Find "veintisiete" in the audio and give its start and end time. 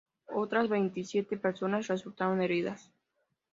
0.67-1.37